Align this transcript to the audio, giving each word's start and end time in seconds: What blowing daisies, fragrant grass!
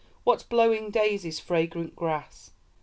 What 0.23 0.45
blowing 0.49 0.89
daisies, 0.89 1.39
fragrant 1.39 1.95
grass! 1.95 2.53